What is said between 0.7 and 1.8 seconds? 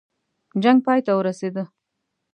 پای ته ورسېدی.